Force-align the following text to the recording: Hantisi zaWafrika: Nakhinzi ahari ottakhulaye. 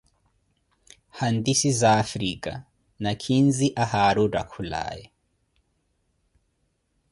Hantisi 1.17 1.69
zaWafrika: 1.79 2.51
Nakhinzi 3.03 3.67
ahari 3.83 4.19
ottakhulaye. 4.25 5.05